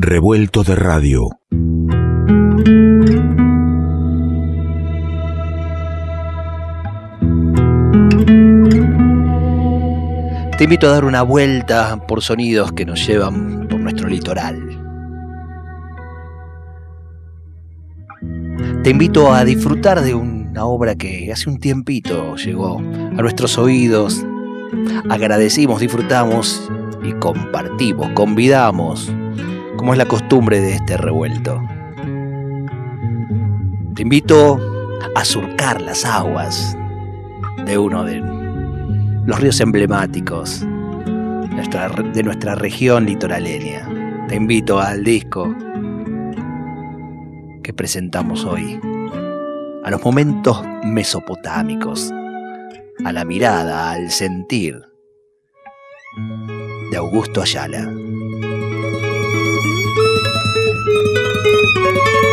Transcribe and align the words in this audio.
Revuelto 0.00 0.62
de 0.62 0.76
radio. 0.76 1.28
Te 10.56 10.64
invito 10.64 10.86
a 10.86 10.90
dar 10.92 11.04
una 11.04 11.22
vuelta 11.22 12.06
por 12.06 12.22
sonidos 12.22 12.70
que 12.70 12.84
nos 12.86 13.04
llevan 13.04 13.66
por 13.66 13.80
nuestro 13.80 14.08
litoral. 14.08 14.56
Te 18.84 18.90
invito 18.90 19.32
a 19.34 19.44
disfrutar 19.44 20.02
de 20.02 20.14
una 20.14 20.64
obra 20.64 20.94
que 20.94 21.32
hace 21.32 21.50
un 21.50 21.58
tiempito 21.58 22.36
llegó 22.36 22.78
a 22.78 23.20
nuestros 23.20 23.58
oídos. 23.58 24.24
Agradecimos, 25.10 25.80
disfrutamos 25.80 26.70
y 27.02 27.14
compartimos, 27.14 28.10
convidamos, 28.10 29.12
como 29.78 29.92
es 29.92 29.98
la 29.98 30.04
costumbre 30.04 30.60
de 30.60 30.74
este 30.74 30.98
revuelto. 30.98 31.62
Te 33.94 34.02
invito 34.02 34.60
a 35.14 35.24
surcar 35.24 35.80
las 35.80 36.04
aguas 36.04 36.76
de 37.64 37.78
uno 37.78 38.04
de 38.04 38.20
los 39.24 39.40
ríos 39.40 39.60
emblemáticos 39.60 40.60
de 40.60 42.22
nuestra 42.22 42.54
región 42.56 43.06
litoraleña. 43.06 44.26
Te 44.28 44.36
invito 44.36 44.80
al 44.80 45.04
disco 45.04 45.54
que 47.62 47.72
presentamos 47.72 48.44
hoy, 48.44 48.80
a 49.84 49.90
los 49.90 50.04
momentos 50.04 50.62
mesopotámicos, 50.84 52.12
a 53.04 53.12
la 53.12 53.24
mirada, 53.24 53.92
al 53.92 54.10
sentir 54.10 54.82
de 56.90 56.96
Augusto 56.96 57.42
Ayala. 57.42 57.97
Música 61.74 62.27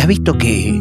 has 0.00 0.08
visto 0.08 0.36
que 0.36 0.72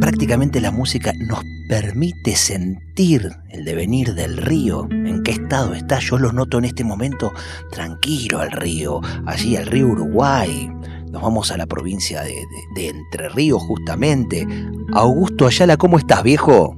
prácticamente 0.00 0.60
la 0.60 0.70
música 0.70 1.12
nos 1.28 1.42
permite 1.68 2.36
sentir 2.36 3.22
el 3.50 3.64
devenir 3.64 4.14
del 4.14 4.36
río, 4.36 4.86
en 4.90 5.22
qué 5.24 5.32
estado 5.32 5.74
está. 5.74 5.98
Yo 5.98 6.18
lo 6.18 6.30
noto 6.30 6.58
en 6.58 6.66
este 6.66 6.84
momento 6.84 7.32
tranquilo 7.72 8.38
al 8.38 8.52
río, 8.52 9.00
allí 9.26 9.56
al 9.56 9.66
río 9.66 9.88
Uruguay. 9.88 10.70
Nos 11.10 11.20
vamos 11.20 11.50
a 11.50 11.56
la 11.56 11.66
provincia 11.66 12.22
de, 12.22 12.36
Entre 12.76 13.28
Ríos 13.30 13.60
justamente. 13.62 14.46
Augusto 14.94 15.46
Ayala, 15.46 15.76
¿cómo 15.76 15.98
estás, 15.98 16.22
viejo? 16.22 16.76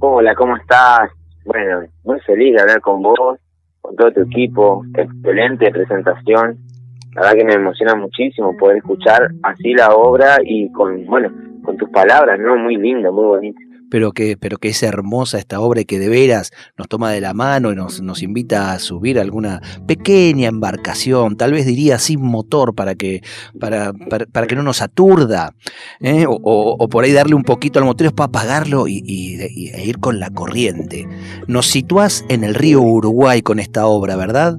Hola, 0.00 0.34
¿cómo 0.34 0.56
estás? 0.56 1.10
Bueno, 1.44 1.86
muy 2.02 2.18
feliz 2.20 2.54
de 2.54 2.60
hablar 2.60 2.80
con 2.80 3.02
vos, 3.02 3.38
con 3.80 3.94
todo 3.94 4.10
tu 4.12 4.22
equipo. 4.22 4.84
Excelente 4.96 5.70
presentación 5.70 6.71
la 7.14 7.22
verdad 7.22 7.36
que 7.36 7.44
me 7.44 7.54
emociona 7.54 7.94
muchísimo 7.94 8.56
poder 8.56 8.78
escuchar 8.78 9.28
así 9.42 9.74
la 9.74 9.94
obra 9.94 10.38
y 10.42 10.70
con, 10.72 11.04
bueno, 11.06 11.30
con 11.62 11.76
tus 11.76 11.88
palabras, 11.90 12.38
¿no? 12.40 12.56
Muy 12.56 12.76
linda, 12.76 13.10
muy 13.10 13.24
bonita. 13.24 13.60
Pero 13.90 14.12
que, 14.12 14.38
pero 14.40 14.56
que 14.56 14.68
es 14.68 14.82
hermosa 14.82 15.36
esta 15.36 15.60
obra 15.60 15.82
y 15.82 15.84
que 15.84 15.98
de 15.98 16.08
veras 16.08 16.50
nos 16.78 16.88
toma 16.88 17.10
de 17.10 17.20
la 17.20 17.34
mano 17.34 17.70
y 17.72 17.76
nos, 17.76 18.00
nos 18.00 18.22
invita 18.22 18.72
a 18.72 18.78
subir 18.78 19.18
alguna 19.18 19.60
pequeña 19.86 20.48
embarcación, 20.48 21.36
tal 21.36 21.52
vez 21.52 21.66
diría 21.66 21.98
sin 21.98 22.22
motor 22.22 22.74
para 22.74 22.94
que, 22.94 23.20
para, 23.60 23.92
para, 24.32 24.46
que 24.46 24.56
no 24.56 24.62
nos 24.62 24.80
aturda, 24.80 25.52
¿eh? 26.00 26.24
o, 26.26 26.88
por 26.88 27.04
ahí 27.04 27.12
darle 27.12 27.34
un 27.34 27.42
poquito 27.42 27.78
al 27.78 27.84
motor 27.84 28.14
para 28.14 28.28
apagarlo 28.28 28.88
y, 28.88 29.02
y, 29.04 29.38
e 29.42 29.84
ir 29.84 29.98
con 29.98 30.18
la 30.18 30.30
corriente. 30.30 31.06
Nos 31.46 31.66
situás 31.66 32.24
en 32.30 32.44
el 32.44 32.54
río 32.54 32.80
Uruguay 32.80 33.42
con 33.42 33.58
esta 33.58 33.84
obra, 33.84 34.16
¿verdad? 34.16 34.56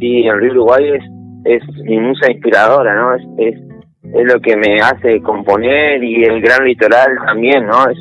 Sí, 0.00 0.26
el 0.26 0.38
río 0.38 0.52
Uruguay 0.52 0.84
es 0.90 1.02
es 1.44 1.62
mi 1.84 1.98
musa 1.98 2.30
inspiradora, 2.30 2.94
¿no? 2.94 3.14
Es, 3.14 3.22
es, 3.38 3.60
es, 4.14 4.32
lo 4.32 4.40
que 4.40 4.56
me 4.56 4.80
hace 4.80 5.20
componer 5.22 6.02
y 6.02 6.24
el 6.24 6.40
gran 6.40 6.64
litoral 6.64 7.16
también, 7.24 7.66
¿no? 7.66 7.88
Es, 7.88 7.98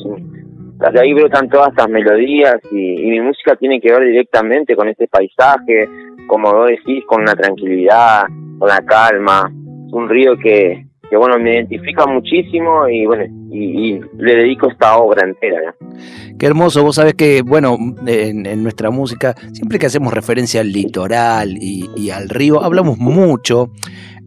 de 0.94 1.00
ahí 1.00 1.13
brotan 1.13 1.47
todas 1.50 1.69
estas 1.69 1.90
melodías 1.90 2.56
y, 2.72 2.96
mi 3.12 3.19
música 3.19 3.56
tiene 3.56 3.79
que 3.79 3.91
ver 3.91 4.03
directamente 4.07 4.75
con 4.75 4.88
este 4.88 5.07
paisaje, 5.07 5.88
como 6.28 6.52
vos 6.52 6.69
decís, 6.69 7.03
con 7.06 7.24
la 7.24 7.35
tranquilidad, 7.35 8.24
con 8.57 8.68
la 8.68 8.81
calma. 8.81 9.52
Es 9.85 9.94
un 9.94 10.09
río 10.09 10.35
que, 10.38 10.85
que 11.09 11.18
bueno, 11.18 11.38
me 11.38 11.53
identifica 11.53 12.08
muchísimo 12.08 12.88
y 12.88 13.06
bueno, 13.06 13.25
y, 13.52 14.00
le 14.18 14.36
dedico 14.36 14.70
esta 14.70 14.98
obra 14.98 15.28
entera. 15.28 15.76
Qué 16.40 16.46
hermoso, 16.46 16.84
vos 16.84 16.96
sabés 16.96 17.14
que, 17.16 17.42
bueno, 17.42 17.78
en, 18.06 18.64
nuestra 18.64 18.90
música, 18.90 19.36
siempre 19.52 19.78
que 19.78 19.88
hacemos 19.88 20.14
referencia 20.14 20.62
al 20.62 20.72
litoral 20.72 21.58
y, 21.60 21.90
y 21.96 22.10
al 22.10 22.30
río, 22.30 22.64
hablamos 22.64 22.98
mucho 22.98 23.70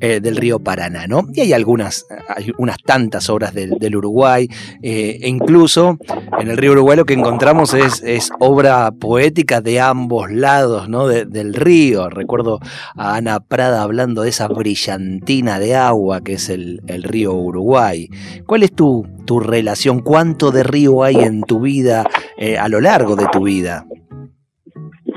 eh, 0.01 0.21
del 0.21 0.37
río 0.37 0.59
Paraná, 0.59 1.07
¿no? 1.07 1.23
Y 1.33 1.41
hay 1.41 1.53
algunas, 1.53 2.07
hay 2.29 2.53
unas 2.59 2.79
tantas 2.79 3.31
obras 3.31 3.55
del, 3.55 3.97
Uruguay, 3.97 4.49
eh, 4.83 5.19
e 5.23 5.29
incluso 5.29 5.99
en 6.39 6.51
el 6.51 6.57
río 6.57 6.73
Uruguay 6.73 6.97
lo 6.97 7.05
que 7.05 7.15
encontramos 7.15 7.75
es, 7.75 8.31
obra 8.41 8.91
poética 8.93 9.61
de 9.61 9.81
ambos 9.81 10.31
lados, 10.31 10.89
¿no? 10.89 11.07
del 11.07 11.55
río. 11.55 12.09
Recuerdo 12.11 12.59
a 12.97 13.17
Ana 13.17 13.41
Prada 13.41 13.83
hablando 13.83 14.23
de 14.23 14.31
esa 14.31 14.49
brillantina 14.49 15.59
de 15.59 15.77
agua 15.77 16.23
que 16.23 16.35
es 16.35 16.49
el, 16.49 16.81
río 17.05 17.35
Uruguay. 17.35 18.09
¿Cuál 18.47 18.63
es 18.63 18.75
tu, 18.75 19.07
tu 19.25 19.41
relación? 19.41 20.01
¿Cuánto 20.01 20.51
de 20.51 20.65
río 20.65 21.03
hay 21.05 21.17
en 21.17 21.43
tu 21.43 21.61
vida 21.61 22.05
eh, 22.37 22.59
a 22.59 22.69
lo 22.69 22.81
largo 22.81 23.17
de 23.17 23.27
tu 23.29 23.45
vida? 23.45 23.85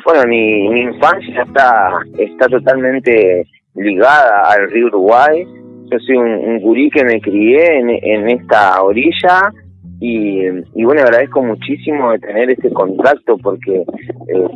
Bueno, 0.06 0.24
mi, 0.28 0.70
mi 0.70 0.82
infancia 0.82 1.44
está, 1.44 1.92
está 2.18 2.48
totalmente 2.48 3.46
ligada 3.78 4.42
al 4.52 4.70
río 4.70 4.88
Uruguay. 4.88 5.46
Yo 5.90 6.00
soy 6.00 6.18
un, 6.18 6.60
gurí 6.60 6.90
que 6.90 7.04
me 7.06 7.22
crié 7.22 7.80
en, 7.80 8.30
esta 8.30 8.82
orilla 8.82 9.54
y, 10.00 10.50
bueno, 10.84 11.02
agradezco 11.02 11.42
muchísimo 11.42 12.12
de 12.12 12.20
tener 12.20 12.52
ese 12.52 12.70
contacto 12.72 13.38
porque 13.38 13.78
eh, 13.78 14.48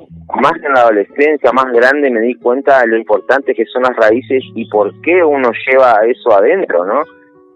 más 0.42 0.54
en 0.64 0.74
la 0.74 0.82
adolescencia, 0.82 1.52
más 1.54 1.72
grande, 1.72 2.12
me 2.12 2.22
di 2.22 2.36
cuenta 2.36 2.82
de 2.82 2.88
lo 2.88 2.98
importante 2.98 3.54
que 3.54 3.66
son 3.66 3.84
las 3.84 3.96
raíces 3.96 4.44
y 4.56 4.70
por 4.70 5.00
qué 5.02 5.24
uno 5.24 5.52
lleva 5.68 6.02
eso 6.06 6.34
adentro, 6.38 6.86
¿no? 6.86 7.02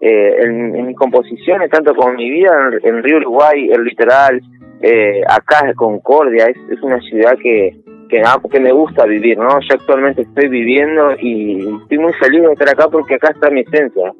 Eh, 0.00 0.36
en, 0.42 0.86
mis 0.86 0.96
composiciones, 0.96 1.70
tanto 1.70 1.94
como 1.94 2.10
en 2.10 2.16
mi 2.16 2.30
vida, 2.30 2.52
en, 2.82 3.02
Río 3.02 3.18
Uruguay, 3.18 3.68
el 3.70 3.84
literal, 3.84 4.40
eh, 4.80 5.22
acá 5.28 5.72
Concordia, 5.74 6.46
es, 6.46 6.56
es 6.70 6.82
una 6.82 7.00
ciudad 7.00 7.36
que, 7.42 7.76
que, 8.08 8.22
ah, 8.22 8.40
me 8.60 8.72
gusta 8.72 9.04
vivir, 9.06 9.38
¿no? 9.38 9.60
Yo 9.60 9.74
actualmente 9.74 10.22
estoy 10.22 10.48
viviendo 10.48 11.14
y 11.20 11.58
estoy 11.82 11.98
muy 11.98 12.12
feliz 12.14 12.42
de 12.42 12.52
estar 12.52 12.68
acá 12.68 12.88
porque 12.88 13.14
acá 13.14 13.32
está 13.32 13.50
mi 13.50 13.60
esencia. 13.60 14.12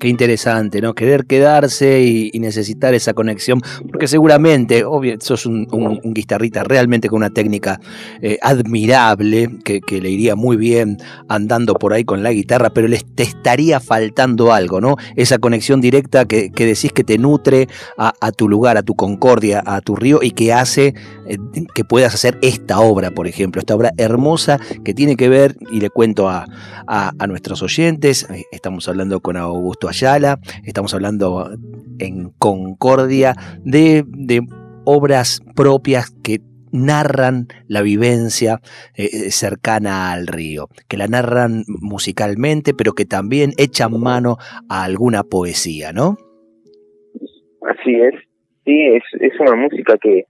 Qué 0.00 0.08
interesante, 0.08 0.80
¿no? 0.80 0.94
Querer 0.94 1.26
quedarse 1.26 2.00
y, 2.02 2.40
necesitar 2.40 2.94
esa 2.94 3.12
conexión, 3.12 3.60
porque 3.90 4.08
seguramente, 4.08 4.82
obvio, 4.82 5.16
sos 5.20 5.44
un, 5.44 5.66
guitarrista 6.02 6.64
realmente 6.64 7.10
con 7.10 7.18
una 7.18 7.28
técnica 7.28 7.78
eh, 8.22 8.38
admirable, 8.40 9.50
que, 9.62 9.82
le 10.00 10.08
iría 10.08 10.36
muy 10.36 10.56
bien 10.56 10.96
andando 11.28 11.74
por 11.74 11.92
ahí 11.92 12.04
con 12.04 12.22
la 12.22 12.32
guitarra, 12.32 12.70
pero 12.70 12.88
les 12.88 13.04
te 13.14 13.24
estaría 13.24 13.78
faltando 13.78 14.54
algo, 14.54 14.80
¿no? 14.80 14.96
Esa 15.16 15.36
conexión 15.36 15.82
directa 15.82 16.24
que, 16.24 16.50
decís 16.56 16.92
que 16.94 17.04
te 17.04 17.18
nutre 17.18 17.68
a, 17.98 18.32
tu 18.32 18.48
lugar, 18.48 18.78
a 18.78 18.82
tu 18.82 18.94
concordia, 18.94 19.62
a 19.66 19.82
tu 19.82 19.96
río 19.96 20.20
y 20.22 20.30
que 20.30 20.54
hace 20.54 20.94
eh, 21.26 21.36
que 21.74 21.84
puedas 21.84 22.14
hacer 22.14 22.38
esta 22.40 22.80
obra, 22.80 23.10
por 23.10 23.26
ejemplo, 23.26 23.60
esta 23.60 23.74
obra 23.74 23.92
hermosa 23.98 24.58
que 24.82 24.94
tiene 24.94 25.16
que 25.16 25.28
ver, 25.28 25.58
y 25.70 25.80
le 25.80 25.90
cuento 25.90 26.30
a, 26.30 26.46
a 26.86 27.26
nuestros 27.26 27.62
oyentes, 27.62 28.26
eh, 28.30 28.44
estamos 28.50 28.88
hablando 28.88 29.20
con 29.20 29.36
Augusto 29.36 29.89
Ayala, 29.90 30.38
estamos 30.64 30.94
hablando 30.94 31.50
en 31.98 32.30
Concordia 32.38 33.34
de, 33.64 34.04
obras 34.84 35.40
propias 35.56 36.10
que 36.22 36.38
narran 36.72 37.48
la 37.66 37.82
vivencia 37.82 38.60
eh, 38.96 39.04
eh, 39.12 39.30
cercana 39.32 40.12
al 40.12 40.28
río, 40.28 40.68
que 40.88 40.96
la 40.96 41.08
narran 41.08 41.64
musicalmente, 41.66 42.72
pero 42.72 42.92
que 42.92 43.04
también 43.04 43.50
echan 43.58 44.00
mano 44.00 44.36
a 44.68 44.84
alguna 44.84 45.24
poesía, 45.24 45.92
¿no? 45.92 46.16
Así 47.62 47.94
es, 48.00 48.14
sí, 48.64 48.86
es, 49.20 49.40
una 49.40 49.56
música 49.56 49.98
que, 50.00 50.24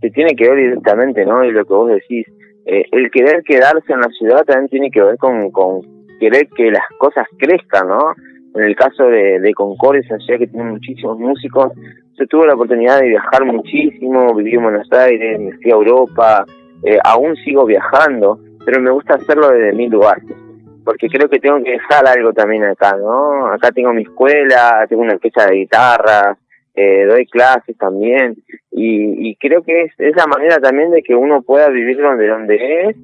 se 0.00 0.10
tiene 0.10 0.34
que 0.34 0.48
ver 0.48 0.56
directamente, 0.56 1.26
¿no? 1.26 1.44
Y 1.44 1.52
lo 1.52 1.66
que 1.66 1.74
vos 1.74 1.90
decís, 1.90 2.26
eh, 2.64 2.84
el 2.90 3.10
querer 3.10 3.42
quedarse 3.44 3.92
en 3.92 4.00
la 4.00 4.08
ciudad 4.18 4.42
también 4.44 4.68
tiene 4.68 4.90
que 4.90 5.02
ver 5.02 5.18
con, 5.18 5.50
con 5.50 5.82
querer 6.18 6.48
que 6.56 6.70
las 6.70 6.84
cosas 6.98 7.26
crezcan, 7.38 7.88
¿no? 7.88 8.14
En 8.54 8.64
el 8.64 8.76
caso 8.76 9.04
de, 9.04 9.40
de 9.40 9.54
Concordia, 9.54 10.02
esa 10.02 10.18
ciudad 10.18 10.40
que 10.40 10.46
tiene 10.46 10.70
muchísimos 10.70 11.18
músicos, 11.18 11.72
yo 12.18 12.26
tuve 12.26 12.46
la 12.46 12.54
oportunidad 12.54 13.00
de 13.00 13.08
viajar 13.08 13.44
muchísimo, 13.44 14.34
viví 14.34 14.54
en 14.54 14.62
Buenos 14.62 14.92
Aires, 14.92 15.40
me 15.40 15.52
fui 15.52 15.70
a 15.70 15.74
Europa, 15.74 16.44
eh, 16.84 16.98
aún 17.02 17.34
sigo 17.36 17.64
viajando, 17.64 18.38
pero 18.64 18.80
me 18.80 18.90
gusta 18.90 19.14
hacerlo 19.14 19.48
desde 19.48 19.72
mi 19.72 19.88
lugar, 19.88 20.18
porque 20.84 21.08
creo 21.08 21.28
que 21.28 21.40
tengo 21.40 21.62
que 21.64 21.72
dejar 21.72 22.06
algo 22.06 22.32
también 22.32 22.64
acá, 22.64 22.96
¿no? 22.96 23.46
Acá 23.46 23.70
tengo 23.72 23.92
mi 23.94 24.02
escuela, 24.02 24.84
tengo 24.88 25.02
una 25.02 25.14
orquesta 25.14 25.46
de 25.46 25.56
guitarra, 25.56 26.36
eh, 26.74 27.06
doy 27.06 27.26
clases 27.26 27.76
también, 27.78 28.36
y, 28.70 29.30
y 29.30 29.36
creo 29.36 29.62
que 29.62 29.84
es, 29.84 29.92
es 29.98 30.14
la 30.14 30.26
manera 30.26 30.58
también 30.58 30.90
de 30.90 31.02
que 31.02 31.14
uno 31.14 31.40
pueda 31.42 31.68
vivir 31.68 32.00
donde, 32.00 32.28
donde 32.28 32.56
es, 32.56 32.96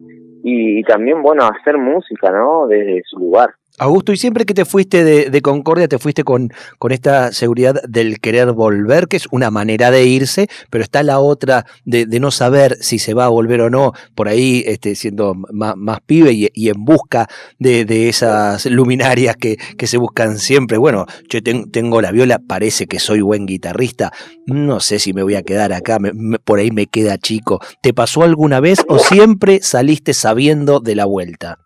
y, 0.44 0.78
y 0.78 0.82
también, 0.82 1.22
bueno, 1.22 1.44
hacer 1.48 1.78
música, 1.78 2.30
¿no? 2.30 2.66
Desde 2.66 3.02
su 3.04 3.18
lugar. 3.18 3.50
Augusto, 3.78 4.12
y 4.12 4.16
siempre 4.16 4.44
que 4.44 4.54
te 4.54 4.64
fuiste 4.64 5.04
de, 5.04 5.42
Concordia, 5.42 5.86
te 5.86 5.98
fuiste 5.98 6.24
con, 6.24 6.52
con, 6.78 6.90
esta 6.90 7.32
seguridad 7.32 7.80
del 7.88 8.18
querer 8.18 8.52
volver, 8.52 9.06
que 9.06 9.16
es 9.16 9.26
una 9.30 9.50
manera 9.50 9.90
de 9.90 10.04
irse, 10.04 10.48
pero 10.68 10.82
está 10.82 11.02
la 11.02 11.20
otra 11.20 11.64
de, 11.84 12.06
no 12.18 12.32
saber 12.32 12.76
si 12.80 12.98
se 12.98 13.14
va 13.14 13.26
a 13.26 13.28
volver 13.28 13.60
o 13.60 13.70
no, 13.70 13.92
por 14.16 14.28
ahí 14.28 14.64
este, 14.66 14.96
siendo 14.96 15.34
más, 15.34 15.76
más 15.76 16.00
pibe 16.04 16.32
y, 16.32 16.68
en 16.68 16.84
busca 16.84 17.28
de, 17.58 18.08
esas 18.08 18.66
luminarias 18.66 19.36
que, 19.36 19.56
que, 19.76 19.86
se 19.86 19.96
buscan 19.96 20.38
siempre. 20.38 20.76
Bueno, 20.76 21.06
yo 21.28 21.40
tengo 21.42 22.00
la 22.00 22.10
viola, 22.10 22.40
parece 22.40 22.86
que 22.86 22.98
soy 22.98 23.20
buen 23.20 23.46
guitarrista, 23.46 24.12
no 24.46 24.80
sé 24.80 24.98
si 24.98 25.12
me 25.12 25.22
voy 25.22 25.36
a 25.36 25.42
quedar 25.42 25.72
acá, 25.72 25.98
por 26.44 26.58
ahí 26.58 26.70
me 26.70 26.86
queda 26.86 27.16
chico. 27.18 27.60
¿Te 27.80 27.94
pasó 27.94 28.22
alguna 28.22 28.60
vez 28.60 28.84
o 28.88 28.98
siempre 28.98 29.60
saliste 29.62 30.14
sabiendo 30.14 30.80
de 30.80 30.94
la 30.96 31.04
vuelta? 31.04 31.58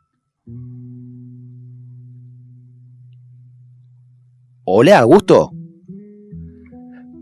Hola, 4.64 5.00
Augusto. 5.00 5.50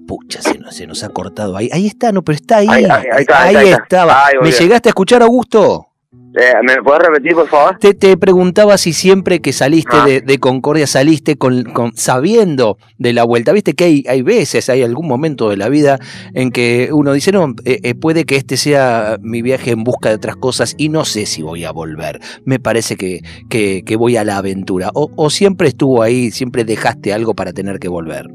Pucha, 0.06 0.42
se 0.42 0.58
nos, 0.58 0.74
se 0.74 0.86
nos 0.86 1.02
ha 1.04 1.08
cortado 1.08 1.56
ahí. 1.56 1.70
Ahí 1.72 1.86
está, 1.86 2.12
no, 2.12 2.22
pero 2.22 2.36
está 2.36 2.58
ahí. 2.58 2.68
Ahí, 2.68 3.68
estaba. 3.68 4.26
¿Me 4.42 4.50
llegaste 4.50 4.88
a 4.88 4.90
escuchar, 4.90 5.22
Augusto? 5.22 5.89
Eh, 6.36 6.52
¿Me 6.62 6.80
puedes 6.82 7.02
repetir, 7.02 7.34
por 7.34 7.48
favor? 7.48 7.78
Te, 7.78 7.92
te 7.92 8.16
preguntaba 8.16 8.78
si 8.78 8.92
siempre 8.92 9.40
que 9.40 9.52
saliste 9.52 9.96
ah. 9.96 10.06
de, 10.06 10.38
Concordia 10.38 10.86
saliste 10.86 11.36
con, 11.36 11.64
con, 11.64 11.92
sabiendo 11.94 12.78
de 12.98 13.12
la 13.12 13.24
vuelta. 13.24 13.52
Viste 13.52 13.74
que 13.74 13.84
hay, 13.84 14.04
hay 14.08 14.22
veces, 14.22 14.70
hay 14.70 14.82
algún 14.84 15.08
momento 15.08 15.50
de 15.50 15.56
la 15.56 15.68
vida 15.68 15.98
en 16.32 16.52
que 16.52 16.90
uno 16.92 17.12
dice, 17.12 17.32
no, 17.32 17.54
eh, 17.64 17.80
eh, 17.82 17.94
puede 17.96 18.24
que 18.24 18.36
este 18.36 18.56
sea 18.56 19.16
mi 19.20 19.42
viaje 19.42 19.72
en 19.72 19.82
busca 19.82 20.10
de 20.10 20.14
otras 20.16 20.36
cosas 20.36 20.76
y 20.78 20.88
no 20.88 21.04
sé 21.04 21.26
si 21.26 21.42
voy 21.42 21.64
a 21.64 21.72
volver. 21.72 22.20
Me 22.44 22.60
parece 22.60 22.96
que, 22.96 23.20
que, 23.48 23.82
que 23.84 23.96
voy 23.96 24.16
a 24.16 24.22
la 24.22 24.36
aventura. 24.36 24.90
O, 24.94 25.10
o, 25.16 25.30
siempre 25.30 25.66
estuvo 25.66 26.00
ahí, 26.00 26.30
siempre 26.30 26.64
dejaste 26.64 27.12
algo 27.12 27.34
para 27.34 27.52
tener 27.52 27.80
que 27.80 27.88
volver. 27.88 28.26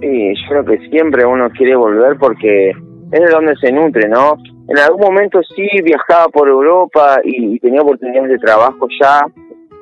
Sí, 0.00 0.34
yo 0.34 0.48
creo 0.48 0.64
que 0.66 0.88
siempre 0.90 1.24
uno 1.24 1.48
quiere 1.56 1.74
volver 1.74 2.18
porque 2.18 2.68
es 2.70 3.20
de 3.20 3.30
donde 3.30 3.56
se 3.56 3.72
nutre, 3.72 4.08
¿no? 4.08 4.36
En 4.68 4.78
algún 4.78 5.00
momento 5.00 5.40
sí 5.42 5.66
viajaba 5.82 6.28
por 6.28 6.48
Europa 6.48 7.20
y, 7.24 7.58
tenía 7.58 7.82
oportunidades 7.82 8.30
de 8.32 8.38
trabajo 8.38 8.86
ya, 9.00 9.20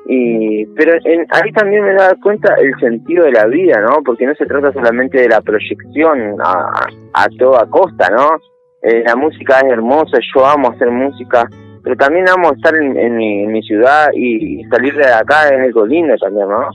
y 0.09 0.65
pero 0.67 0.93
ahí 0.93 1.51
también 1.51 1.83
me 1.83 1.93
da 1.93 2.15
cuenta 2.23 2.55
el 2.55 2.73
sentido 2.79 3.25
de 3.25 3.33
la 3.33 3.45
vida, 3.47 3.81
¿no? 3.81 4.01
Porque 4.05 4.25
no 4.25 4.33
se 4.35 4.45
trata 4.45 4.71
solamente 4.71 5.19
de 5.19 5.27
la 5.27 5.41
proyección 5.41 6.37
a, 6.41 6.87
a 7.13 7.27
toda 7.37 7.69
costa, 7.69 8.09
¿no? 8.09 8.39
Eh, 8.81 9.03
la 9.05 9.17
música 9.17 9.59
es 9.59 9.73
hermosa, 9.73 10.17
yo 10.33 10.45
amo 10.45 10.71
hacer 10.71 10.89
música, 10.89 11.49
pero 11.83 11.95
también 11.97 12.29
amo 12.29 12.53
estar 12.53 12.73
en, 12.75 13.17
mi, 13.17 13.61
ciudad 13.63 14.09
y 14.13 14.63
salir 14.65 14.95
de 14.95 15.07
acá 15.07 15.49
es 15.49 15.61
algo 15.61 15.85
lindo 15.85 16.15
también, 16.15 16.47
¿no? 16.47 16.69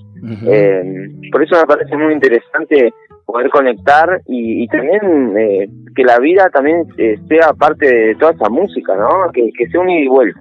eh, 0.47 1.08
por 1.31 1.43
eso 1.43 1.56
me 1.56 1.67
parece 1.67 1.97
muy 1.97 2.12
interesante 2.12 2.93
poder 3.27 3.51
conectar 3.51 4.21
y, 4.27 4.67
también 4.69 5.37
eh, 5.37 5.69
que 5.95 6.05
la 6.05 6.19
vida 6.19 6.51
también 6.51 6.85
eh, 6.97 7.17
sea 7.29 7.53
parte 7.53 7.87
de 7.87 8.15
toda 8.17 8.33
esa 8.33 8.49
música, 8.49 8.95
¿no? 8.97 9.31
Que, 9.33 9.51
que 9.57 9.69
sea 9.69 9.81
un 9.81 9.91
ida 9.91 10.05
y 10.05 10.09
vuelta. 10.09 10.41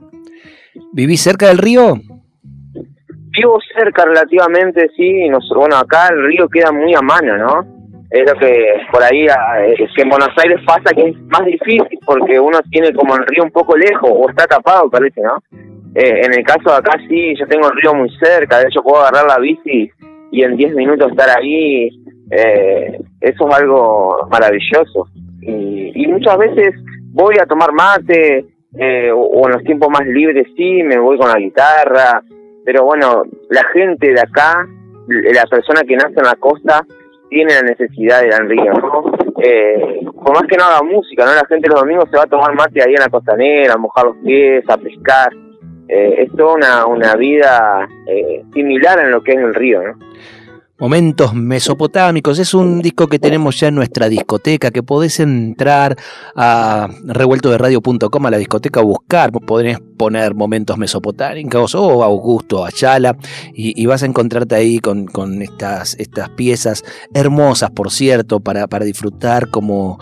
¿Vivís 0.94 1.22
cerca 1.22 1.48
del 1.48 1.57
río? 1.57 1.95
Vivo 3.31 3.60
cerca 3.78 4.06
relativamente, 4.06 4.89
sí. 4.95 5.28
bueno, 5.56 5.78
acá 5.78 6.10
el 6.12 6.25
río 6.25 6.50
queda 6.50 6.72
muy 6.72 6.94
a 6.94 7.01
mano, 7.01 7.38
¿no? 7.38 7.81
Es 8.10 8.30
lo 8.30 8.38
que 8.38 8.66
por 8.92 9.01
ahí, 9.01 9.25
ah, 9.30 9.66
es 9.66 9.89
que 9.95 10.01
en 10.01 10.10
Buenos 10.10 10.31
Aires 10.44 10.60
pasa 10.66 10.94
que 10.94 11.10
es 11.10 11.18
más 11.27 11.45
difícil 11.45 11.98
porque 12.06 12.38
uno 12.38 12.60
tiene 12.69 12.94
como 12.94 13.16
el 13.16 13.25
río 13.25 13.44
un 13.44 13.51
poco 13.51 13.77
lejos 13.77 14.10
o 14.13 14.30
está 14.30 14.45
tapado, 14.48 14.89
parece, 14.89 15.22
¿no? 15.22 15.42
Eh, 15.95 16.22
en 16.25 16.34
el 16.34 16.44
caso 16.44 16.72
de 16.72 16.75
acá 16.75 16.98
sí, 17.07 17.34
yo 17.39 17.48
tengo 17.48 17.69
el 17.69 17.77
río 17.81 17.94
muy 17.94 18.10
cerca, 18.18 18.60
de 18.60 18.68
hecho 18.68 18.84
puedo 18.84 19.01
agarrar 19.01 19.27
la 19.27 19.39
bici 19.39 19.89
y 20.31 20.44
en 20.44 20.57
10 20.57 20.75
minutos 20.75 21.12
estar 21.12 21.30
ahí 21.38 21.89
eh, 22.31 23.00
eso 23.19 23.50
es 23.50 23.56
algo 23.56 24.28
maravilloso. 24.30 25.07
Y, 25.42 26.07
muchas 26.07 26.38
veces 26.38 26.75
voy 27.13 27.36
a 27.42 27.45
tomar 27.45 27.72
mate, 27.74 28.45
eh, 28.78 29.12
o, 29.13 29.48
en 29.48 29.54
los 29.54 29.63
tiempos 29.63 29.89
más 29.89 30.06
libres 30.06 30.48
sí, 30.56 30.83
me 30.83 30.98
voy 30.98 31.18
con 31.18 31.30
la 31.30 31.39
guitarra, 31.39 32.22
pero 32.66 32.83
bueno, 32.83 33.24
la 33.50 33.63
gente 33.74 34.13
de 34.13 34.19
acá, 34.19 34.68
la 35.07 35.45
persona 35.45 35.81
que 35.81 35.95
nace 35.95 36.16
en 36.18 36.25
la 36.25 36.36
costa, 36.36 36.86
tiene 37.30 37.54
la 37.54 37.62
necesidad 37.62 38.22
de 38.22 38.28
ir 38.28 38.34
al 38.34 38.50
río, 38.50 38.74
¿no? 38.74 39.04
Eh, 39.42 40.01
por 40.13 40.34
más 40.34 40.44
que 40.48 40.57
no 40.57 40.66
haga 40.66 40.84
música, 40.84 41.25
¿no? 41.25 41.34
La 41.34 41.45
gente 41.48 41.69
los 41.69 41.80
domingos 41.80 42.10
se 42.12 42.18
va 42.18 42.24
a 42.24 42.27
tomar 42.27 42.54
mate 42.54 42.84
ahí 42.84 42.94
en 42.94 43.00
la 43.00 43.10
costanera, 43.10 43.74
a 43.74 43.77
mojar 43.77 44.06
los 44.06 44.18
pies, 44.18 44.63
a 44.68 44.77
pescar. 44.77 45.34
Eh, 45.88 46.24
es 46.24 46.31
toda 46.36 46.56
una, 46.56 46.86
una 46.86 47.16
vida 47.16 47.88
eh, 48.06 48.44
similar 48.54 49.00
en 49.00 49.12
lo 49.12 49.24
que 49.24 49.31
es 49.31 49.38
el 49.38 49.54
río, 49.54 49.81
¿no? 49.81 49.94
Momentos 50.81 51.36
Mesopotámicos. 51.36 52.39
Es 52.39 52.56
un 52.56 52.81
disco 52.81 53.06
que 53.06 53.19
tenemos 53.19 53.60
ya 53.60 53.68
en 53.68 53.75
nuestra 53.75 54.10
discoteca, 54.10 54.72
que 54.72 54.81
podés 54.81 55.19
entrar 55.19 55.95
a 56.36 56.89
revueltoderadio.com 57.04 58.25
a 58.25 58.31
la 58.31 58.38
discoteca, 58.39 58.81
buscar, 58.81 59.31
podés 59.31 59.78
poner 59.95 60.33
Momentos 60.33 60.80
Mesopotámicos 60.80 61.75
o 61.75 62.04
Augusto 62.04 62.66
Ayala 62.66 63.16
y, 63.54 63.86
vas 63.86 64.01
a 64.01 64.07
encontrarte 64.07 64.56
ahí 64.56 64.80
con, 64.80 65.07
estas, 65.44 65.95
estas 66.00 66.30
piezas 66.30 66.84
hermosas, 67.13 67.69
por 67.69 67.92
cierto, 67.92 68.39
para, 68.39 68.66
para 68.66 68.84
disfrutar 68.84 69.51
como, 69.51 70.00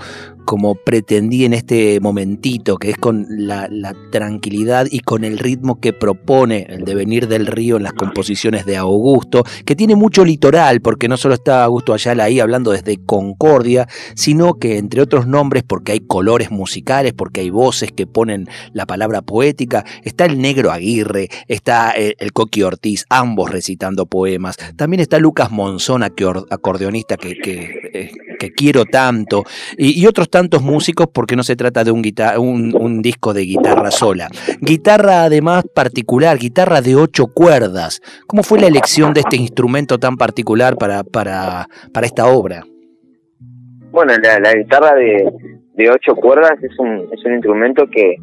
como 0.50 0.74
pretendí 0.74 1.46
en 1.46 1.54
este 1.54 2.00
momentito, 2.00 2.78
que 2.78 2.90
es 2.90 2.98
con 2.98 3.28
la, 3.30 3.70
tranquilidad 4.12 4.88
y 4.90 5.02
con 5.02 5.24
el 5.24 5.38
ritmo 5.38 5.80
que 5.80 5.94
propone 5.94 6.66
el 6.70 6.86
devenir 6.86 7.28
del 7.28 7.46
río 7.46 7.78
en 7.78 7.84
las 7.84 7.94
composiciones 7.94 8.66
de 8.66 8.76
Augusto, 8.76 9.44
que 9.64 9.76
tiene 9.76 9.96
mucho 9.96 10.26
litoral, 10.26 10.82
porque 10.82 11.08
no 11.08 11.18
solo 11.18 11.36
está 11.36 11.64
Augusto 11.66 11.94
Ayala 11.94 12.24
ahí 12.24 12.40
hablando 12.40 12.72
desde 12.72 12.98
Concordia, 12.98 13.88
sino 14.16 14.56
que 14.56 14.80
entre 14.80 15.04
otros 15.04 15.28
nombres, 15.28 15.62
porque 15.62 15.92
hay 15.92 16.00
colores 16.00 16.50
musicales, 16.50 17.14
porque 17.14 17.42
hay 17.42 17.52
voces 17.52 17.92
que 17.92 18.08
ponen 18.08 18.48
la 18.74 18.88
palabra 18.88 19.22
poética, 19.22 19.86
está 20.04 20.26
el 20.26 20.42
negro 20.42 20.72
Aguirre, 20.72 21.30
está 21.48 21.94
eh, 21.96 22.16
el, 22.18 22.34
Coqui 22.34 22.64
Ortiz, 22.64 23.06
ambos 23.10 23.52
recitando 23.52 24.08
poemas, 24.08 24.58
también 24.76 25.00
está 25.00 25.20
Lucas 25.20 25.52
Monzón, 25.52 26.02
acordeonista 26.02 27.18
que, 27.18 27.38
eh, 27.94 28.12
que, 28.40 28.52
quiero 28.52 28.86
tanto, 28.86 29.44
y, 29.78 30.00
y 30.00 30.08
otros 30.08 30.28
tantos 30.28 30.39
músicos 30.62 31.08
porque 31.14 31.36
no 31.36 31.44
se 31.44 31.56
trata 31.56 31.84
de 31.84 31.92
un, 31.92 32.04
un, 32.76 33.02
disco 33.02 33.34
de 33.34 33.42
guitarra 33.42 33.92
sola. 33.92 34.28
Guitarra 34.62 35.24
además 35.24 35.64
particular, 35.74 36.38
guitarra 36.38 36.82
de 36.82 36.96
ocho 36.96 37.28
cuerdas. 37.28 38.02
¿Cómo 38.28 38.44
fue 38.44 38.60
la 38.60 38.68
elección 38.68 39.14
de 39.14 39.22
este 39.22 39.38
instrumento 39.38 39.98
tan 39.98 40.18
particular 40.18 40.76
para, 40.78 41.04
para, 41.04 41.68
para 41.94 42.06
esta 42.06 42.28
obra? 42.28 42.64
Bueno, 43.92 44.14
la, 44.22 44.54
guitarra 44.54 44.94
de, 44.96 45.32
de, 45.74 45.90
ocho 45.90 46.16
cuerdas 46.16 46.54
es 46.62 46.78
un, 46.80 47.08
es 47.12 47.26
un 47.26 47.34
instrumento 47.34 47.88
que, 47.90 48.16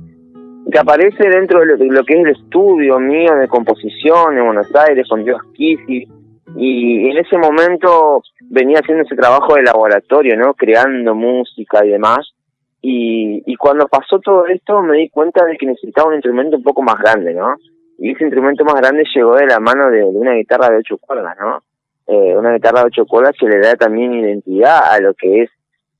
que 0.71 0.79
aparece 0.79 1.29
dentro 1.29 1.61
de 1.61 1.67
lo, 1.67 2.05
que 2.05 2.15
es 2.15 2.21
el 2.21 2.31
estudio 2.31 2.99
mío 3.01 3.35
de 3.35 3.49
composición 3.49 4.39
en 4.39 4.45
Buenos 4.45 4.75
Aires 4.75 5.07
con 5.09 5.25
Dios 5.25 5.41
Kisi 5.55 6.07
y 6.55 7.11
en 7.11 7.19
ese 7.19 7.37
momento 7.39 8.23
venía 8.41 8.79
haciendo 8.79 9.03
ese 9.03 9.17
trabajo 9.17 9.55
de 9.55 9.65
laboratorio, 9.65 10.37
¿no? 10.37 10.55
Creando 10.55 11.15
música 11.15 11.85
y 11.85 11.91
demás. 11.91 12.33
Y, 12.81 13.43
y 13.47 13.57
cuando 13.57 13.89
pasó 13.89 14.21
todo 14.21 14.47
esto 14.47 14.81
me 14.83 14.99
di 14.99 15.09
cuenta 15.09 15.45
de 15.45 15.57
que 15.57 15.67
necesitaba 15.67 16.09
un 16.09 16.15
instrumento 16.15 16.57
un 16.57 16.63
poco 16.63 16.83
más 16.83 16.97
grande, 16.99 17.35
¿no? 17.35 17.57
Y 17.99 18.13
ese 18.13 18.25
instrumento 18.25 18.65
más 18.65 18.75
grande 18.75 19.05
llegó 19.15 19.35
de 19.37 19.47
la 19.47 19.59
mano 19.59 19.91
de, 19.91 20.05
una 20.05 20.35
guitarra 20.35 20.69
de 20.69 20.79
ocho 20.79 20.99
cuerdas, 20.99 21.37
¿no? 21.41 21.63
Eh, 22.07 22.37
una 22.37 22.53
guitarra 22.55 22.81
de 22.81 22.87
ocho 22.87 23.07
cuerdas 23.07 23.35
que 23.39 23.49
le 23.49 23.59
da 23.59 23.75
también 23.75 24.15
identidad 24.15 24.93
a 24.93 25.01
lo 25.01 25.15
que 25.15 25.43
es 25.43 25.51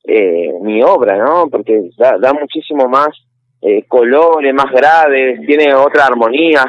eh, 0.05 0.53
mi 0.61 0.83
obra, 0.83 1.17
¿no? 1.17 1.49
Porque 1.51 1.91
da, 1.97 2.33
muchísimo 2.33 2.87
más 2.89 3.09
eh, 3.63 3.85
colores, 3.89 4.55
más 4.55 4.71
graves, 4.71 5.41
tiene 5.47 5.75
otra 5.75 6.07
armonía. 6.07 6.65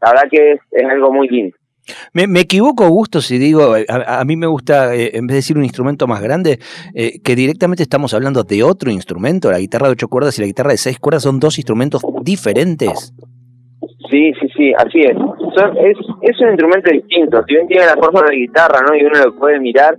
La 0.00 0.10
verdad 0.10 0.28
que 0.30 0.52
es 0.52 0.84
algo 0.84 1.12
muy 1.12 1.28
lindo. 1.28 1.56
Me, 2.12 2.40
equivoco, 2.40 2.84
Augusto, 2.84 3.20
si 3.20 3.38
digo, 3.38 3.74
a, 3.88 4.24
mí 4.24 4.36
me 4.36 4.46
gusta, 4.46 4.94
eh, 4.94 5.10
en 5.14 5.26
vez 5.26 5.34
de 5.34 5.38
decir 5.38 5.56
un 5.56 5.64
instrumento 5.64 6.06
más 6.06 6.20
grande, 6.20 6.58
eh, 6.94 7.20
que 7.22 7.36
directamente 7.36 7.82
estamos 7.82 8.14
hablando 8.14 8.42
de 8.42 8.62
otro 8.62 8.90
instrumento. 8.90 9.50
La 9.50 9.58
guitarra 9.58 9.86
de 9.86 9.92
ocho 9.92 10.08
cuerdas 10.08 10.38
y 10.38 10.42
la 10.42 10.46
guitarra 10.46 10.70
de 10.70 10.78
seis 10.78 10.98
cuerdas 10.98 11.22
son 11.22 11.38
dos 11.38 11.58
instrumentos 11.58 12.02
diferentes. 12.22 13.14
Sí, 14.10 14.32
sí, 14.40 14.48
sí, 14.56 14.72
así 14.76 15.00
es. 15.00 15.16
es, 15.16 15.98
es 16.22 16.40
un 16.40 16.48
instrumento 16.48 16.90
distinto. 16.90 17.42
Si 17.46 17.54
bien 17.54 17.66
tiene 17.66 17.86
la 17.86 17.96
forma 17.96 18.22
de 18.28 18.36
guitarra, 18.36 18.80
¿no? 18.86 18.96
Y 18.96 19.04
uno 19.04 19.24
lo 19.24 19.36
puede 19.36 19.58
mirar 19.58 19.96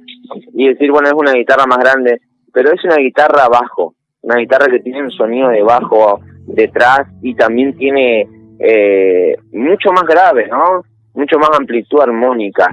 y 0.54 0.68
decir, 0.68 0.92
bueno, 0.92 1.08
es 1.08 1.14
una 1.14 1.34
guitarra 1.34 1.66
más 1.66 1.80
grande, 1.80 2.22
pero 2.54 2.72
es 2.72 2.84
una 2.84 2.98
guitarra 2.98 3.48
bajo, 3.50 3.96
una 4.22 4.38
guitarra 4.38 4.68
que 4.68 4.80
tiene 4.80 5.04
un 5.04 5.12
sonido 5.12 5.50
de 5.50 5.62
bajo 5.62 6.20
detrás 6.48 7.08
y 7.22 7.36
también 7.36 7.78
tiene 7.78 8.28
eh, 8.60 9.36
mucho 9.52 9.92
más 9.92 10.04
grave, 10.04 10.48
¿no? 10.48 10.84
Mucho 11.18 11.38
más 11.38 11.50
amplitud 11.60 12.00
armónica. 12.00 12.70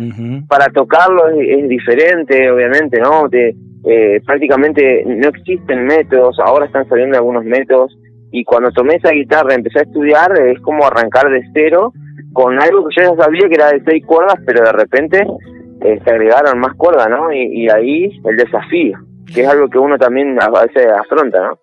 Para 0.48 0.66
tocarlo 0.66 1.28
es, 1.30 1.68
diferente, 1.68 2.50
obviamente, 2.50 3.00
¿no? 3.00 3.26
eh, 3.32 4.20
prácticamente 4.24 5.02
no 5.06 5.28
existen 5.28 5.86
métodos, 5.86 6.38
ahora 6.38 6.66
están 6.66 6.88
saliendo 6.88 7.16
algunos 7.16 7.44
métodos 7.44 7.96
y 8.36 8.42
cuando 8.44 8.72
tomé 8.72 8.96
esa 8.96 9.12
guitarra 9.12 9.52
y 9.52 9.56
empecé 9.56 9.78
a 9.78 9.82
estudiar 9.82 10.38
es 10.40 10.58
como 10.60 10.84
arrancar 10.84 11.30
de 11.30 11.40
cero 11.52 11.92
con 12.32 12.60
algo 12.60 12.88
que 12.88 13.00
yo 13.00 13.14
ya 13.14 13.24
sabía 13.24 13.48
que 13.48 13.54
era 13.54 13.68
de 13.70 13.82
seis 13.84 14.04
cuerdas 14.04 14.36
pero 14.44 14.64
de 14.64 14.72
repente 14.72 15.24
eh, 15.82 16.00
se 16.02 16.10
agregaron 16.10 16.58
más 16.58 16.74
cuerdas 16.74 17.08
no 17.08 17.32
y, 17.32 17.68
ahí 17.68 18.10
el 18.24 18.36
desafío 18.36 18.98
que 19.32 19.42
es 19.42 19.48
algo 19.48 19.68
que 19.68 19.78
uno 19.78 19.96
también 19.98 20.36
a 20.42 20.50
veces 20.50 20.84
afronta 20.88 21.46
no 21.46 21.58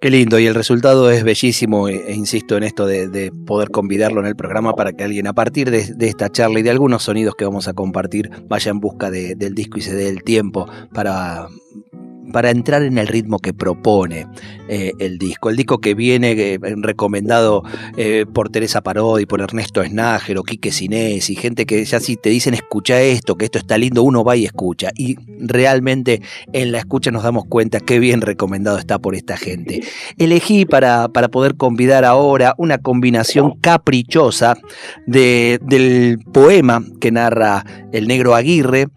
Qué 0.00 0.10
lindo, 0.10 0.38
y 0.38 0.46
el 0.46 0.54
resultado 0.54 1.10
es 1.10 1.22
bellísimo, 1.22 1.88
e, 1.88 1.94
e 2.08 2.14
insisto 2.14 2.56
en 2.56 2.64
esto 2.64 2.86
de, 2.86 3.32
poder 3.46 3.70
convidarlo 3.70 4.20
en 4.20 4.26
el 4.26 4.36
programa 4.36 4.74
para 4.74 4.92
que 4.92 5.04
alguien 5.04 5.26
a 5.26 5.32
partir 5.32 5.70
de, 5.70 5.94
esta 6.06 6.28
charla 6.28 6.60
y 6.60 6.62
de 6.62 6.70
algunos 6.70 7.04
sonidos 7.04 7.34
que 7.36 7.44
vamos 7.44 7.68
a 7.68 7.74
compartir 7.74 8.30
vaya 8.48 8.70
en 8.70 8.80
busca 8.80 9.10
del 9.10 9.54
disco 9.54 9.78
y 9.78 9.82
se 9.82 9.94
dé 9.94 10.08
el 10.08 10.22
tiempo 10.24 10.66
para 10.92 11.46
para 12.32 12.50
entrar 12.50 12.82
en 12.82 12.98
el 12.98 13.06
ritmo 13.06 13.38
que 13.38 13.52
propone 13.52 14.26
eh, 14.68 14.92
el 14.98 15.18
disco. 15.18 15.50
El 15.50 15.56
disco 15.56 15.78
que 15.78 15.94
viene 15.94 16.32
eh, 16.32 16.58
recomendado 16.78 17.62
eh, 17.96 18.24
por 18.32 18.48
Teresa 18.48 18.80
Parodi, 18.80 19.26
por 19.26 19.40
Ernesto 19.40 19.84
Snager 19.84 20.38
o 20.38 20.42
Quique 20.42 20.72
Sinés 20.72 21.30
y 21.30 21.36
gente 21.36 21.66
que 21.66 21.84
ya 21.84 22.00
si 22.00 22.16
te 22.16 22.30
dicen 22.30 22.54
escucha 22.54 23.00
esto, 23.00 23.36
que 23.36 23.44
esto 23.44 23.58
está 23.58 23.78
lindo, 23.78 24.02
uno 24.02 24.24
va 24.24 24.36
y 24.36 24.44
escucha. 24.44 24.90
Y 24.96 25.16
realmente 25.38 26.22
en 26.52 26.72
la 26.72 26.78
escucha 26.78 27.10
nos 27.10 27.22
damos 27.22 27.44
cuenta 27.44 27.80
qué 27.80 27.98
bien 27.98 28.20
recomendado 28.20 28.78
está 28.78 28.98
por 28.98 29.14
esta 29.14 29.36
gente. 29.36 29.82
Elegí 30.18 30.64
para, 30.64 31.08
para 31.08 31.28
poder 31.28 31.56
convidar 31.56 32.04
ahora 32.04 32.54
una 32.56 32.78
combinación 32.78 33.58
caprichosa 33.60 34.56
de, 35.06 35.58
del 35.62 36.18
poema 36.32 36.82
que 37.00 37.10
narra 37.10 37.64
el 37.92 38.08
negro 38.08 38.34
Aguirre 38.34 38.88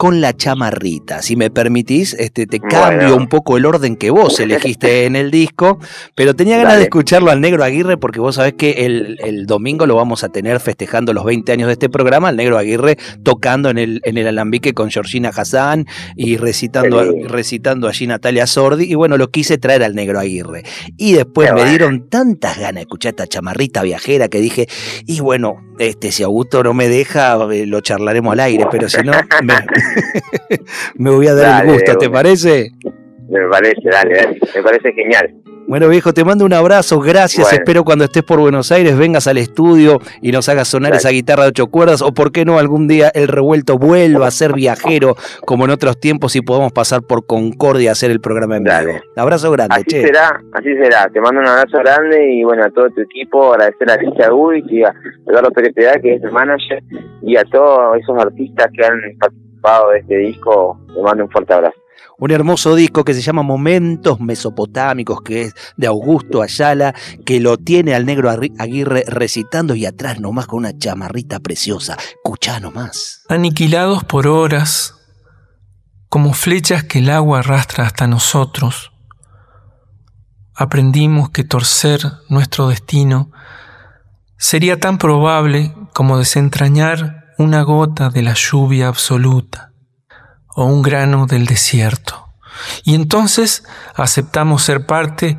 con 0.00 0.22
la 0.22 0.34
chamarrita. 0.34 1.20
Si 1.20 1.36
me 1.36 1.50
permitís, 1.50 2.14
este, 2.14 2.46
te 2.46 2.58
cambio 2.58 3.14
un 3.14 3.28
poco 3.28 3.58
el 3.58 3.66
orden 3.66 3.96
que 3.96 4.08
vos 4.08 4.40
elegiste 4.40 5.04
en 5.04 5.14
el 5.14 5.30
disco, 5.30 5.78
pero 6.14 6.34
tenía 6.34 6.56
ganas 6.56 6.78
de 6.78 6.84
escucharlo 6.84 7.30
al 7.30 7.42
Negro 7.42 7.62
Aguirre 7.64 7.98
porque 7.98 8.18
vos 8.18 8.36
sabés 8.36 8.54
que 8.54 8.86
el, 8.86 9.44
domingo 9.44 9.84
lo 9.84 9.96
vamos 9.96 10.24
a 10.24 10.30
tener 10.30 10.58
festejando 10.58 11.12
los 11.12 11.26
20 11.26 11.52
años 11.52 11.66
de 11.66 11.74
este 11.74 11.90
programa, 11.90 12.30
el 12.30 12.36
Negro 12.36 12.56
Aguirre 12.56 12.96
tocando 13.22 13.68
en 13.68 13.76
el, 13.76 14.00
en 14.04 14.16
el 14.16 14.26
alambique 14.26 14.72
con 14.72 14.90
Georgina 14.90 15.32
Hassan 15.36 15.84
y 16.16 16.38
recitando, 16.38 17.04
recitando 17.28 17.86
allí 17.86 18.06
Natalia 18.06 18.46
Sordi, 18.46 18.90
y 18.90 18.94
bueno, 18.94 19.18
lo 19.18 19.30
quise 19.30 19.58
traer 19.58 19.82
al 19.82 19.94
Negro 19.94 20.18
Aguirre. 20.18 20.62
Y 20.96 21.12
después 21.12 21.52
me 21.52 21.66
dieron 21.66 22.08
tantas 22.08 22.56
ganas 22.56 22.76
de 22.76 22.80
escuchar 22.80 23.10
esta 23.10 23.26
chamarrita 23.26 23.82
viajera 23.82 24.28
que 24.28 24.40
dije, 24.40 24.66
y 25.04 25.20
bueno, 25.20 25.56
este, 25.78 26.10
si 26.10 26.22
Augusto 26.22 26.62
no 26.62 26.72
me 26.72 26.88
deja, 26.88 27.36
eh, 27.52 27.66
lo 27.66 27.80
charlaremos 27.80 28.32
al 28.32 28.40
aire, 28.40 28.66
pero 28.70 28.88
si 28.88 29.02
no, 29.02 29.12
me, 29.42 29.54
voy 30.94 31.26
a 31.26 31.34
dar 31.34 31.64
el 31.64 31.72
gusto, 31.72 31.96
¿te 31.96 32.10
parece? 32.10 32.72
Me 33.28 33.48
parece, 33.48 33.88
dale, 33.90 34.14
dale, 34.14 34.40
me 34.54 34.62
parece 34.62 34.92
genial. 34.92 35.34
Bueno, 35.70 35.88
viejo, 35.88 36.12
te 36.12 36.24
mando 36.24 36.44
un 36.44 36.52
abrazo, 36.52 36.98
gracias. 36.98 37.52
Espero 37.52 37.84
cuando 37.84 38.02
estés 38.02 38.24
por 38.24 38.40
Buenos 38.40 38.72
Aires 38.72 38.98
vengas 38.98 39.28
al 39.28 39.38
estudio 39.38 40.00
y 40.20 40.32
nos 40.32 40.48
hagas 40.48 40.66
sonar 40.66 40.94
esa 40.94 41.10
guitarra 41.10 41.44
de 41.44 41.50
ocho 41.50 41.68
cuerdas, 41.68 42.02
o 42.02 42.12
por 42.12 42.32
qué 42.32 42.44
no, 42.44 42.58
algún 42.58 42.88
día 42.88 43.08
el 43.14 43.28
revuelto 43.28 43.78
vuelva 43.78 44.26
a 44.26 44.32
ser 44.32 44.52
viajero 44.52 45.14
como 45.46 45.66
en 45.66 45.70
otros 45.70 46.00
tiempos 46.00 46.34
y 46.34 46.40
podamos 46.40 46.72
pasar 46.72 47.02
por 47.02 47.24
Concordia 47.24 47.90
a 47.90 47.92
hacer 47.92 48.10
el 48.10 48.20
programa 48.20 48.56
en 48.56 48.64
vivo. 48.64 48.98
Abrazo 49.14 49.52
grande, 49.52 49.76
así 49.76 50.00
será, 50.00 50.42
así 50.54 50.74
será. 50.74 51.08
Te 51.08 51.20
mando 51.20 51.40
un 51.40 51.46
abrazo 51.46 51.78
grande 51.78 52.34
y 52.34 52.42
bueno, 52.42 52.64
a 52.64 52.70
todo 52.70 52.90
tu 52.90 53.02
equipo, 53.02 53.52
agradecer 53.52 53.90
a 53.90 53.94
Alicia 53.94 54.34
Uy 54.34 54.64
y 54.68 54.82
a 54.82 54.92
Eduardo 55.28 55.52
Pérez 55.52 55.72
que 56.02 56.14
es 56.14 56.24
el 56.24 56.32
manager, 56.32 56.82
y 57.22 57.36
a 57.36 57.44
todos 57.44 57.96
esos 57.96 58.18
artistas 58.18 58.66
que 58.76 58.84
han 58.84 58.98
participado 59.20 59.49
de 59.62 59.98
este 60.00 60.16
disco, 60.16 60.80
te 60.94 61.02
mando 61.02 61.24
un 61.24 61.30
fuerte 61.30 61.54
abrazo 61.54 61.80
un 62.20 62.30
hermoso 62.30 62.74
disco 62.74 63.02
que 63.02 63.14
se 63.14 63.22
llama 63.22 63.42
Momentos 63.42 64.20
Mesopotámicos, 64.20 65.22
que 65.22 65.42
es 65.42 65.54
de 65.78 65.86
Augusto 65.86 66.42
Ayala, 66.42 66.94
que 67.24 67.40
lo 67.40 67.56
tiene 67.56 67.94
al 67.94 68.04
negro 68.04 68.30
Aguirre 68.58 69.04
recitando 69.06 69.74
y 69.74 69.86
atrás 69.86 70.20
nomás 70.20 70.46
con 70.46 70.58
una 70.58 70.76
chamarrita 70.76 71.40
preciosa. 71.40 71.96
Escuchá 72.16 72.60
nomás. 72.60 73.24
Aniquilados 73.30 74.04
por 74.04 74.26
horas, 74.26 74.94
como 76.10 76.34
flechas 76.34 76.84
que 76.84 76.98
el 76.98 77.08
agua 77.08 77.38
arrastra 77.38 77.86
hasta 77.86 78.06
nosotros, 78.06 78.92
aprendimos 80.54 81.30
que 81.30 81.42
torcer 81.42 82.00
nuestro 82.28 82.68
destino 82.68 83.32
sería 84.36 84.78
tan 84.78 84.98
probable 84.98 85.74
como 85.94 86.18
desentrañar 86.18 87.19
una 87.40 87.62
gota 87.62 88.10
de 88.10 88.20
la 88.20 88.34
lluvia 88.34 88.88
absoluta 88.88 89.72
o 90.48 90.66
un 90.66 90.82
grano 90.82 91.24
del 91.24 91.46
desierto. 91.46 92.34
Y 92.84 92.94
entonces 92.94 93.64
aceptamos 93.94 94.62
ser 94.62 94.84
parte 94.84 95.38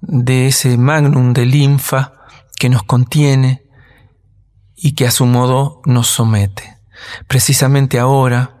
de 0.00 0.46
ese 0.46 0.78
magnum 0.78 1.32
de 1.32 1.46
linfa 1.46 2.12
que 2.56 2.68
nos 2.68 2.84
contiene 2.84 3.64
y 4.76 4.94
que 4.94 5.08
a 5.08 5.10
su 5.10 5.26
modo 5.26 5.82
nos 5.86 6.06
somete. 6.06 6.78
Precisamente 7.26 7.98
ahora, 7.98 8.54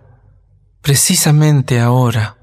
precisamente 0.82 1.78
ahora, 1.78 2.38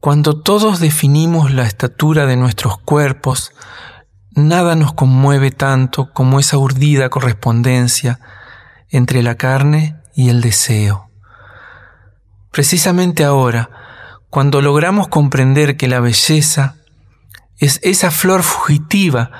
cuando 0.00 0.42
todos 0.42 0.80
definimos 0.80 1.52
la 1.52 1.62
estatura 1.62 2.26
de 2.26 2.36
nuestros 2.36 2.78
cuerpos, 2.78 3.52
nada 4.32 4.74
nos 4.74 4.92
conmueve 4.92 5.52
tanto 5.52 6.12
como 6.12 6.40
esa 6.40 6.58
urdida 6.58 7.10
correspondencia 7.10 8.18
entre 8.90 9.22
la 9.22 9.36
carne 9.36 9.96
y 10.14 10.28
el 10.28 10.40
deseo. 10.40 11.10
Precisamente 12.50 13.24
ahora, 13.24 13.70
cuando 14.28 14.60
logramos 14.60 15.08
comprender 15.08 15.76
que 15.76 15.88
la 15.88 16.00
belleza 16.00 16.76
es 17.58 17.80
esa 17.82 18.10
flor 18.10 18.42
fugitiva 18.42 19.30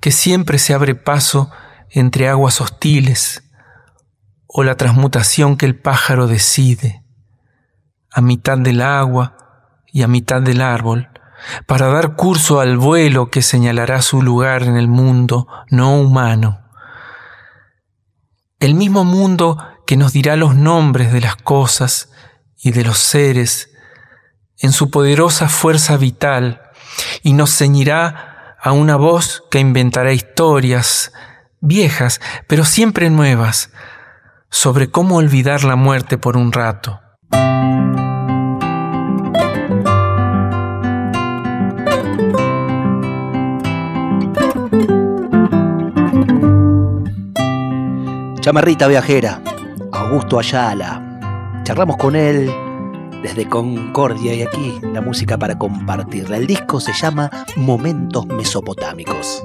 que 0.00 0.10
siempre 0.10 0.58
se 0.58 0.74
abre 0.74 0.94
paso 0.94 1.50
entre 1.90 2.28
aguas 2.28 2.60
hostiles, 2.60 3.44
o 4.46 4.64
la 4.64 4.76
transmutación 4.76 5.56
que 5.56 5.66
el 5.66 5.78
pájaro 5.78 6.26
decide, 6.26 7.04
a 8.10 8.20
mitad 8.20 8.58
del 8.58 8.80
agua 8.80 9.36
y 9.92 10.02
a 10.02 10.08
mitad 10.08 10.40
del 10.40 10.60
árbol, 10.62 11.08
para 11.66 11.88
dar 11.88 12.16
curso 12.16 12.60
al 12.60 12.78
vuelo 12.78 13.30
que 13.30 13.42
señalará 13.42 14.02
su 14.02 14.22
lugar 14.22 14.62
en 14.62 14.76
el 14.76 14.88
mundo 14.88 15.46
no 15.70 16.00
humano. 16.00 16.67
El 18.60 18.74
mismo 18.74 19.04
mundo 19.04 19.56
que 19.86 19.96
nos 19.96 20.12
dirá 20.12 20.34
los 20.34 20.56
nombres 20.56 21.12
de 21.12 21.20
las 21.20 21.36
cosas 21.36 22.10
y 22.60 22.72
de 22.72 22.84
los 22.84 22.98
seres 22.98 23.70
en 24.58 24.72
su 24.72 24.90
poderosa 24.90 25.48
fuerza 25.48 25.96
vital 25.96 26.62
y 27.22 27.34
nos 27.34 27.56
ceñirá 27.56 28.56
a 28.60 28.72
una 28.72 28.96
voz 28.96 29.44
que 29.50 29.60
inventará 29.60 30.12
historias 30.12 31.12
viejas, 31.60 32.20
pero 32.48 32.64
siempre 32.64 33.10
nuevas, 33.10 33.70
sobre 34.50 34.90
cómo 34.90 35.16
olvidar 35.16 35.62
la 35.62 35.76
muerte 35.76 36.18
por 36.18 36.36
un 36.36 36.52
rato. 36.52 37.00
Chamarrita 48.48 48.88
viajera, 48.88 49.42
Augusto 49.92 50.38
Ayala, 50.38 51.60
charlamos 51.64 51.98
con 51.98 52.16
él 52.16 52.50
desde 53.22 53.46
Concordia 53.46 54.32
y 54.32 54.40
aquí 54.40 54.80
la 54.90 55.02
música 55.02 55.36
para 55.36 55.58
compartirla. 55.58 56.38
El 56.38 56.46
disco 56.46 56.80
se 56.80 56.94
llama 56.94 57.30
Momentos 57.56 58.24
Mesopotámicos. 58.24 59.44